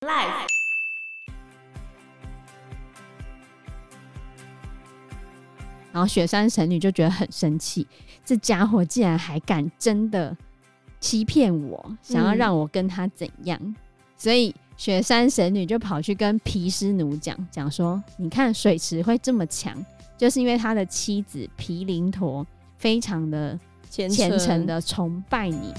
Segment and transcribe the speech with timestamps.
[0.00, 0.46] Life。
[5.90, 7.86] 然后雪山神女就觉得很生气，
[8.22, 10.36] 这家伙竟然还敢真的
[11.00, 13.58] 欺骗我，想要让我跟他怎样？
[13.62, 13.74] 嗯、
[14.18, 19.74] 所以雪山神女就跑去跟毗湿奴讲，讲说：“你看水池会这么强，
[20.18, 23.58] 就是因为他的妻子皮灵陀非常的
[23.88, 25.72] 虔诚的崇拜你。”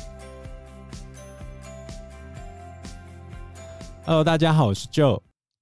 [4.09, 5.19] Hello，大家好，我是 Joe，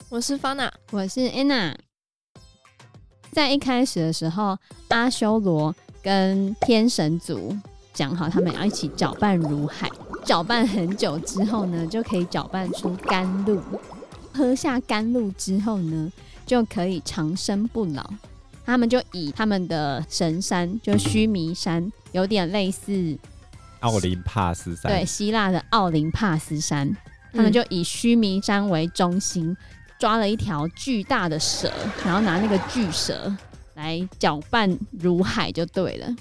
[0.08, 1.74] 我是 Fana，我是 Anna。
[3.32, 4.56] 在一开始的时候，
[4.90, 7.58] 阿修罗跟天神族
[7.92, 9.90] 讲好，他们要一起搅拌如海。
[10.24, 13.60] 搅拌很久之后呢，就可以搅拌出甘露。
[14.32, 16.14] 喝下甘露之后呢，
[16.46, 18.08] 就可以长生不老。
[18.64, 23.18] 他们就以他们的神山，就须弥山，有点类似
[23.80, 26.96] 奥林帕斯山，对，希腊的奥林帕斯山。
[27.36, 29.50] 他们就以须弥山为中心。
[29.50, 29.58] 嗯
[29.98, 31.72] 抓了一条巨大的蛇，
[32.04, 33.34] 然后拿那个巨蛇
[33.76, 36.16] 来搅拌如海就对了。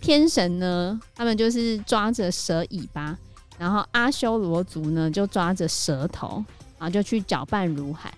[0.00, 3.18] 天神呢，他们就是抓着蛇尾巴，
[3.58, 6.44] 然后阿修罗族呢就抓着蛇头，
[6.78, 8.14] 然后就去搅拌如海。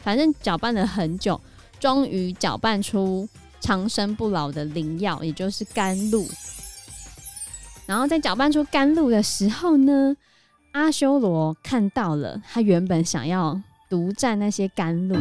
[0.00, 1.40] 反正搅拌了很久，
[1.78, 3.26] 终于搅拌出
[3.60, 6.28] 长生不老的灵药，也就是甘露。
[7.86, 10.16] 然后在搅拌出甘露的时候呢，
[10.78, 13.60] 阿修罗看到了，他原本想要。
[13.90, 15.16] 独占那些甘露，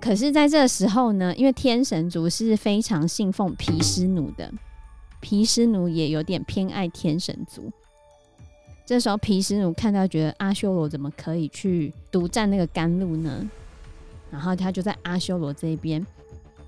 [0.00, 4.50] 可是在这个时候呢，因为天神族是非常信奉毗湿奴的，
[5.20, 7.70] 毗湿奴也有点偏爱天神族。
[8.86, 13.46] 这时候毗湿奴看到，觉得阿修罗怎么可以去独占那个甘露呢？
[14.30, 16.02] 然后他就在阿修罗这边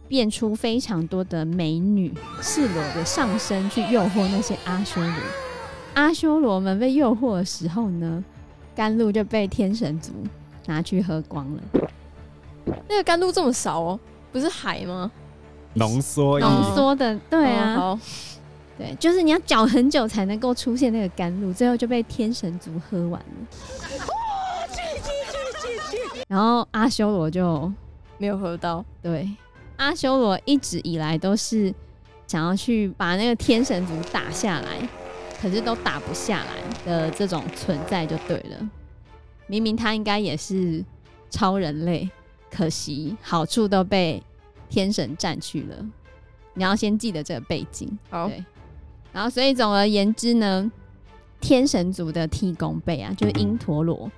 [0.08, 5.47] 变出非常多的美女，赤裸的上身去诱惑那些阿修罗。
[5.94, 8.25] 阿修罗们被诱惑的时候呢，
[8.75, 10.12] 甘露就被天神族
[10.67, 11.62] 拿去喝光了。
[12.89, 15.11] 那个甘露这么少哦，不是海吗？
[15.75, 18.01] 浓缩浓缩的，对啊，哦、
[18.77, 23.27] 对，就是你要搅很久才能够出现那个甘露，最后就被天神族喝完了。
[26.29, 27.73] 然后阿修罗就
[28.18, 28.85] 没有喝到。
[29.02, 29.29] 对，
[29.77, 31.73] 阿修罗一直以来都是
[32.27, 34.89] 想要去把那个天神族打下来。
[35.40, 38.70] 可是都打不下来的这种存在就对了。
[39.46, 40.84] 明明他应该也是
[41.30, 42.08] 超人类，
[42.50, 44.22] 可惜好处都被
[44.68, 45.76] 天神占去了。
[46.54, 47.98] 你要先记得这个背景。
[48.10, 48.44] 好，对。
[49.12, 50.70] 然后，所以总而言之呢，
[51.40, 54.10] 天神族的替工辈啊，就是因陀罗。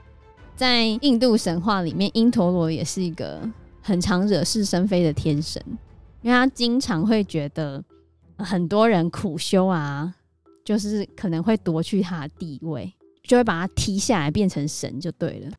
[0.56, 3.41] 在印度神话里面，因陀罗也是一个
[3.81, 5.62] 很常惹是生非的天神，
[6.22, 7.82] 因为他经常会觉得
[8.37, 10.14] 很多人苦修啊。
[10.70, 12.94] 就是可能会夺去他的地位，
[13.25, 15.50] 就会把他踢下来变成神就对了。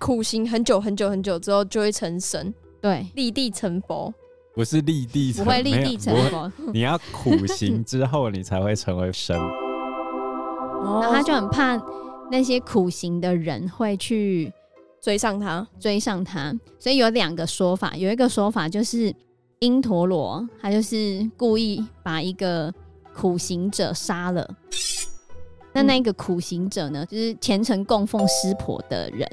[0.00, 4.12] 苦行很久很久很久之后就会成神，对，立地成佛，
[4.56, 6.50] 不是立地成，不会立地成佛。
[6.74, 9.38] 你要苦行之后，你才会成为神。
[10.82, 11.80] 然后他就很怕
[12.28, 14.52] 那些苦行的人会去
[15.00, 16.52] 追上他，追上他。
[16.80, 19.14] 所以有两个说法，有一个说法就是
[19.60, 22.74] 因陀罗，他就是故意把一个。
[23.18, 24.48] 苦行者杀了，
[25.72, 29.28] 那那个苦行者呢，就是虔诚供奉湿婆的人，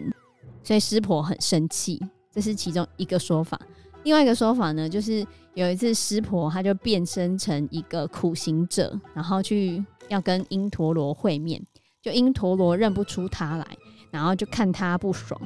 [0.64, 2.02] 所以湿婆很生气，
[2.34, 3.62] 这是其中一个说法。
[4.02, 5.24] 另外一个说法呢，就是
[5.54, 11.62] 有一次湿婆她就变身成一个苦行者，然后去要跟因陀罗会面，
[12.02, 13.68] 就因陀罗认不出他来，
[14.10, 15.40] 然后就看他不爽，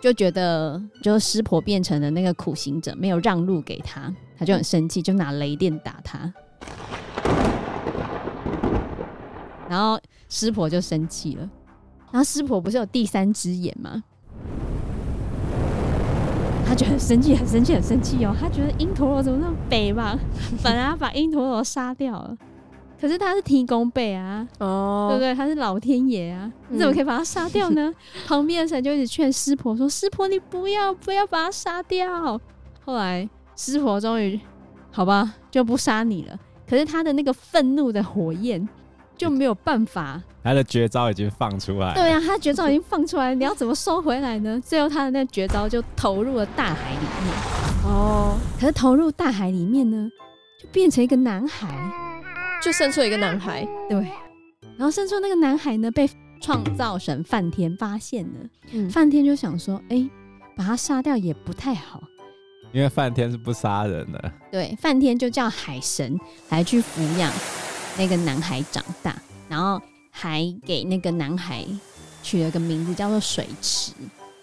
[0.00, 6.32] 就觉得就是湿婆变成了那个苦行者，没有让路给他，他就很生气，就拿雷电打他。
[9.68, 11.48] 然后师婆就生气了，
[12.12, 14.02] 然后师婆不是有第三只眼吗？
[16.68, 18.34] 他就很生气，很生气，很生气哦！
[18.40, 20.18] 他觉得因陀罗怎么那么北嘛？
[20.64, 22.36] 本来把因陀罗杀掉了，
[23.00, 25.32] 可是他是提供辈啊，哦，对不对？
[25.32, 27.88] 他是老天爷啊，你怎么可以把他杀掉呢？
[27.88, 27.94] 嗯、
[28.26, 32.40] 旁边的神就一直劝师婆说：“师婆，你不要不要把他杀掉。”
[32.84, 34.38] 后来师婆终于
[34.90, 36.36] 好吧，就不杀你了。
[36.68, 38.68] 可是他的那个愤怒的火焰。
[39.16, 41.94] 就没有办法，他的绝招已经放出来。
[41.94, 44.60] 对啊，他绝招已经放出来，你要怎么收回来呢？
[44.64, 47.34] 最后他的那个绝招就投入了大海里面。
[47.84, 50.08] 哦，可是投入大海里面呢，
[50.62, 51.68] 就变成一个男孩，
[52.62, 53.66] 就生出一个男孩。
[53.88, 53.98] 对，
[54.76, 56.08] 然后生出那个男孩呢，被
[56.40, 58.48] 创造神梵天发现了。
[58.72, 60.10] 嗯，梵天就想说，哎、欸，
[60.56, 62.02] 把他杀掉也不太好，
[62.72, 64.32] 因为梵天是不杀人的。
[64.50, 66.18] 对，梵天就叫海神
[66.50, 67.32] 来去抚养。
[67.98, 71.64] 那个男孩长大，然后还给那个男孩
[72.22, 73.92] 取了个名字叫做水池，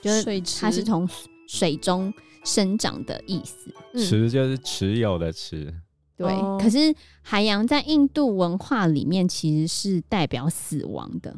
[0.01, 1.07] 就是水池它是从
[1.47, 2.13] 水中
[2.44, 3.73] 生长的意思。
[3.97, 5.73] 池就是持有的池，
[6.17, 11.35] 对，哦可是海洋在印度文化里面其实是代表死亡的。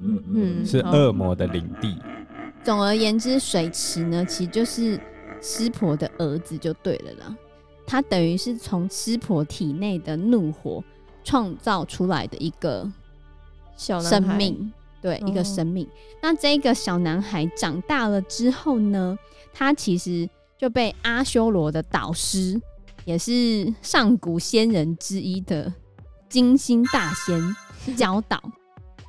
[0.00, 1.96] 嗯是恶魔的领地。
[2.62, 4.98] 总而言之，水池呢，其实就是
[5.40, 7.36] 湿婆的儿子，就对了啦。
[7.86, 10.82] 他等于是从湿婆体内的怒火
[11.24, 12.88] 创造出来的一个
[13.76, 15.88] 小男孩生命，对，哦一个生命。
[16.22, 19.18] 那这个小男孩长大了之后呢，
[19.52, 22.60] 他其实就被阿修罗的导师，
[23.04, 25.72] 也是上古仙人之一的
[26.28, 27.56] 金星大仙
[27.96, 28.40] 教导，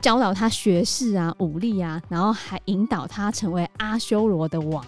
[0.02, 4.84] 教导他学识啊、武力啊，然后还引导他成为阿修罗的王。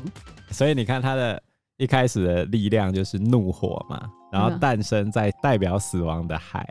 [0.49, 1.41] 所以你看他的
[1.77, 6.67] 一开始的力量就是怒火嘛，然后嗯诞生在代表死亡的海。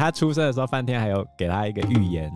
[0.00, 2.32] 他出生的时候，梵天还有给他一个预言，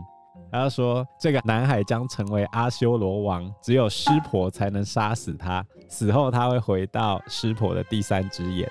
[0.53, 8.71] 他就说这个男孩将成为阿修罗王，只有湿婆才能杀死他，死后他会回到湿婆的第三只眼。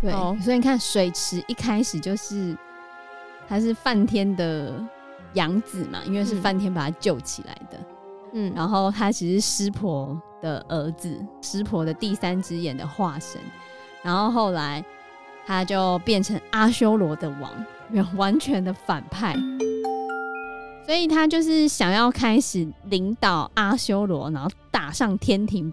[0.00, 2.56] 对，哦所以你看水池一开始就是
[3.46, 4.72] 他是梵天的
[5.34, 7.78] 养子嘛，因为是嗯梵天把他救起来的。
[8.32, 13.38] 嗯，然后他其实是湿婆的儿子，湿婆的第三只眼的化身。
[14.02, 14.82] 然后后来
[15.48, 17.50] 他就变成阿修罗的王，
[17.88, 19.34] 没有完全的反派。
[20.84, 25.72] 所以他就是想要开始领导阿修罗，然后打上天庭，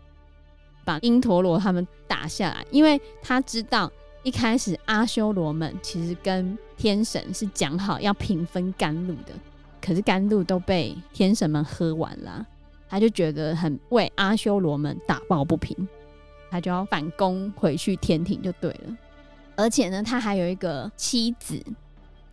[0.85, 2.65] 把因陀罗他们打下来。
[2.71, 3.91] 因为他知道
[4.23, 9.33] 一开始阿修罗们其实跟天神是讲好要平分甘露的。
[9.81, 12.45] 可是甘露都被天神们喝完了，
[12.87, 15.75] 他就觉得很为阿修罗们打抱不平，
[16.49, 18.97] 他就要反攻回去天庭就对了。
[19.55, 21.61] 而且呢，他还有一个妻子，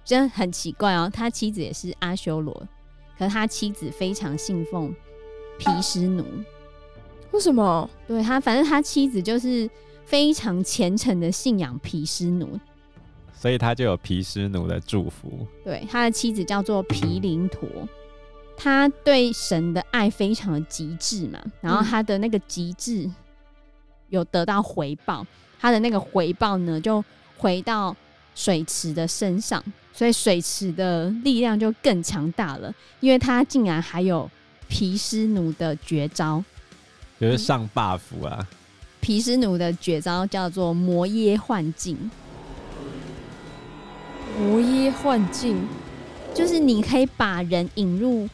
[0.05, 2.55] 真的很奇怪哦，他妻子也是阿修罗，
[3.19, 4.95] 可是他妻子非常信奉
[5.59, 6.25] 毗湿奴，
[7.31, 7.89] 为什么？
[8.07, 9.69] 对他，反正他妻子就是
[10.05, 12.59] 非常虔诚的信仰毗湿奴。
[13.35, 15.47] 所以他就有毗湿奴的祝福。
[15.65, 17.69] 对，他的妻子叫做毗灵陀，
[18.57, 23.11] 他对神的爱非常的极致嘛，然后他的那个极致
[24.13, 25.27] 有得到回报，
[25.59, 27.03] 他的那个回报呢就
[27.39, 27.97] 回到
[28.35, 29.63] 水池的身上，
[29.93, 34.31] 所以水池的力量就更强大了，因为他竟然还有
[34.69, 36.45] 皮斯奴的绝招，
[37.19, 38.47] 就是上 buff 啊，
[39.01, 42.11] 皮斯奴的绝招叫做魔耶幻境。
[44.39, 45.57] 魔耶幻境，
[46.35, 48.29] 就是你可以把人引入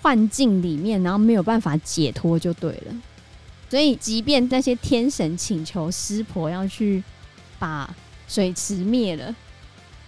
[0.00, 2.94] 幻境里面，然后没有办法解脱就对了。
[3.70, 7.02] 所以，即便那些天神请求湿婆要去
[7.58, 7.88] 把
[8.26, 9.34] 水池灭了，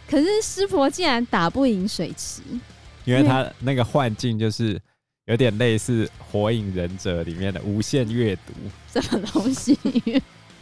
[0.08, 2.42] 可是湿婆竟然打不赢水池。
[3.04, 4.80] 因为他那个幻境就是
[5.26, 8.52] 有点类似《火影忍者》里面的无限阅读，
[8.92, 9.76] 什么东西？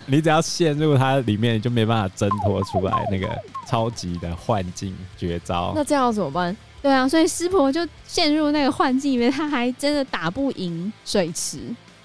[0.06, 3.28] 你只要陷入它里面，你就没办法挣脱出来那个
[3.68, 5.72] 超级的幻境绝招。
[5.74, 6.56] 那这样要怎么办？
[6.80, 11.58] 对啊，所以湿婆就陷入那个幻境里面，他还真的打不赢水池。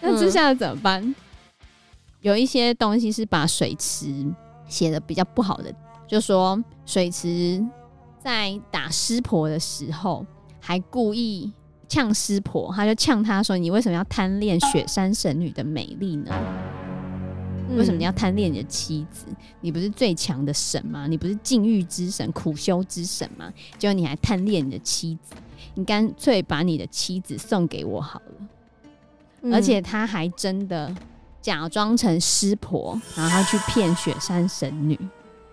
[0.04, 1.16] 那接下来怎么办？
[2.20, 4.26] 有一些东西是把水池
[4.68, 5.74] 写的比较不好的，
[6.06, 7.66] 就说水池
[8.20, 10.26] 在打湿婆的时候，
[10.60, 11.52] 还故意
[11.88, 16.32] 呛湿婆，他就呛他说：“你为什么要贪恋雪山神女的美丽呢？
[17.78, 19.26] 为什么你要贪恋你的妻子？
[19.62, 21.08] 你不是最强的神吗？
[21.08, 23.52] 你不是禁欲之神、苦修之神吗？
[23.78, 25.34] 结果你还贪恋你的妻子，
[25.76, 28.48] 你干脆把你的妻子送给我好了。”
[29.44, 30.94] 嗯而且他还真的
[31.42, 34.98] 假装成湿婆，然后去骗雪山神女，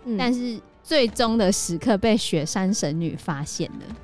[0.04, 3.96] 嗯但是最终的时刻被雪山神女发现了，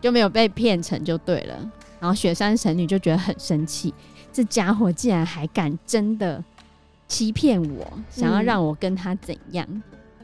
[0.00, 1.70] 就没有被骗成就对了。
[2.00, 3.92] 然后雪山神女就觉得很生气，
[4.32, 6.42] 这家伙竟然还敢真的
[7.08, 9.66] 欺骗我，想要让我跟他怎样？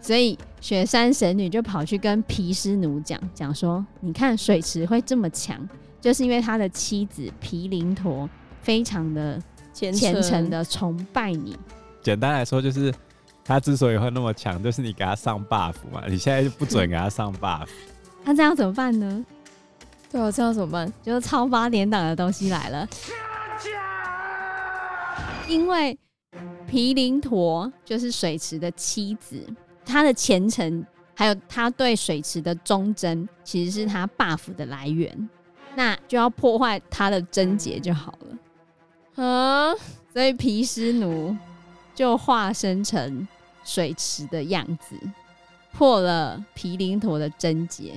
[0.00, 5.68] 所以雪山神女就跑去跟毗湿奴讲，讲说：你看水池会这么强，
[6.00, 8.28] 就是因为他的妻子毗灵陀。
[8.62, 9.40] 非常的
[9.72, 11.56] 虔虔诚的崇拜你。
[12.02, 12.92] 简单来说，就是
[13.44, 16.02] 他之所以会那么强，就是你给他上 buff 嘛。
[16.08, 17.66] 你现在就不准给他上 buff，
[18.24, 19.24] 那这样怎么办呢？
[20.10, 20.92] 对啊，这样怎么办？
[21.02, 22.88] 就是超八点档的东西来了，
[25.48, 25.96] 因为
[26.66, 29.46] 毗灵陀就是水池的妻子，
[29.84, 35.28] 他的虔诚还有他对水池的忠贞，其实是他 buff 的来源。
[35.76, 38.36] 那就要破坏他的贞洁就好了。
[39.22, 39.74] 啊，
[40.12, 41.36] 所以皮湿奴
[41.94, 43.26] 就化身成
[43.64, 44.96] 水池的样子，
[45.72, 47.92] 破了毗灵陀的贞洁。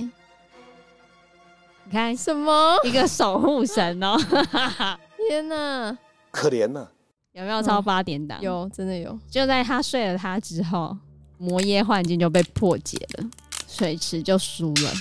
[1.86, 2.78] 你看什么？
[2.84, 5.00] 一个守护神哦、喔！
[5.30, 5.98] 天哪，
[6.32, 6.88] 可怜呐！
[7.34, 8.42] 有没有超八点档？
[8.42, 9.18] 有，真的有。
[9.30, 10.96] 就在他睡了他之后，
[11.38, 13.30] 魔耶幻境就被破解了，
[13.68, 14.92] 水池就输了，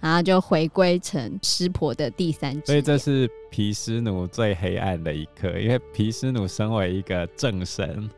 [0.00, 2.66] 然后就回归成湿婆的第三只。
[2.66, 8.10] 所以这是毗湿奴最黑暗的一刻，因为皮斯奴身为一个正神，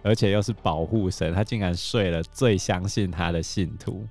[0.00, 4.06] 而且又是保护神，他竟然睡了最相信他的信徒。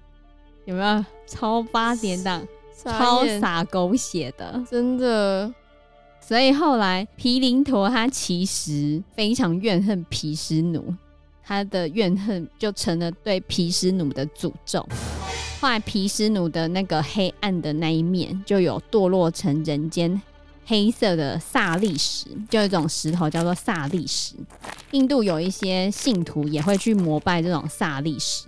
[0.66, 2.46] 有没有超八点档？
[2.76, 5.50] 超洒狗血的，真的。
[6.20, 10.94] 所以后来皮林陀他其实非常怨恨皮斯奴，
[11.42, 14.86] 他的怨恨就成了对皮斯奴的诅咒。
[15.62, 20.22] 后来皮斯奴的那个黑暗的那一面就有堕落成人间
[20.70, 24.36] 黑色的萨利石，就有一种石头叫做萨利石。
[24.92, 28.48] 印度有一些信徒也会去膜拜这种萨利石，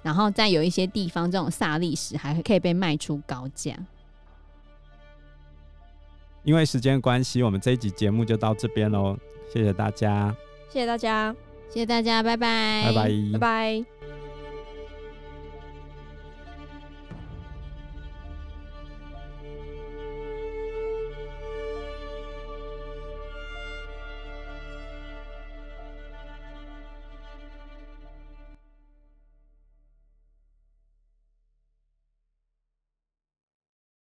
[0.00, 3.74] 然后在有一些地方，这种萨利石还可以被卖出高价。
[6.44, 9.18] 因为时间关系，我们这一集节目就到这边喽。
[9.52, 10.32] 谢谢大家，
[10.70, 11.34] 谢谢大家，
[11.68, 13.93] 谢谢大家，拜拜，拜拜，拜拜。